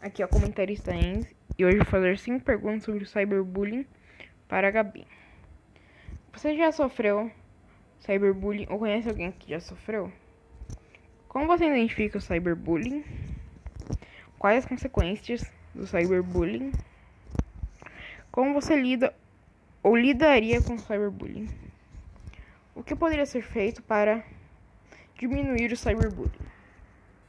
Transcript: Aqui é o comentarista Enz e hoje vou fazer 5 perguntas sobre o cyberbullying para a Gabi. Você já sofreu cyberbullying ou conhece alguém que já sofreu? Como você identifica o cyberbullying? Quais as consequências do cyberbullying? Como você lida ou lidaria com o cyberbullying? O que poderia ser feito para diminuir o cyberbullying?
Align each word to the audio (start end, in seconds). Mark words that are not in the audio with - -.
Aqui 0.00 0.22
é 0.22 0.24
o 0.24 0.28
comentarista 0.28 0.94
Enz 0.94 1.26
e 1.58 1.64
hoje 1.64 1.78
vou 1.78 1.84
fazer 1.84 2.16
5 2.16 2.44
perguntas 2.44 2.84
sobre 2.84 3.02
o 3.02 3.06
cyberbullying 3.06 3.84
para 4.46 4.68
a 4.68 4.70
Gabi. 4.70 5.04
Você 6.32 6.56
já 6.56 6.70
sofreu 6.70 7.28
cyberbullying 7.98 8.68
ou 8.70 8.78
conhece 8.78 9.08
alguém 9.08 9.32
que 9.32 9.50
já 9.50 9.58
sofreu? 9.58 10.12
Como 11.26 11.48
você 11.48 11.66
identifica 11.66 12.16
o 12.16 12.20
cyberbullying? 12.20 13.04
Quais 14.38 14.58
as 14.58 14.66
consequências 14.66 15.42
do 15.74 15.84
cyberbullying? 15.84 16.70
Como 18.30 18.54
você 18.54 18.80
lida 18.80 19.12
ou 19.82 19.96
lidaria 19.96 20.62
com 20.62 20.74
o 20.74 20.78
cyberbullying? 20.78 21.48
O 22.72 22.84
que 22.84 22.94
poderia 22.94 23.26
ser 23.26 23.42
feito 23.42 23.82
para 23.82 24.22
diminuir 25.16 25.72
o 25.72 25.76
cyberbullying? 25.76 26.57